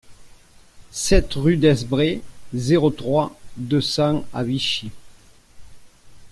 sept 0.89 1.35
rue 1.35 1.57
Desbrest, 1.57 2.23
zéro 2.55 2.89
trois, 2.89 3.37
deux 3.57 3.81
cents 3.81 4.25
à 4.33 4.43
Vichy 4.43 4.89